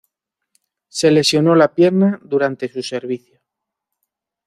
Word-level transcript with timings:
Se 0.87 1.11
lesionó 1.11 1.53
la 1.53 1.75
pierna 1.75 2.19
durante 2.23 2.67
su 2.73 2.81
servicio. 2.81 3.39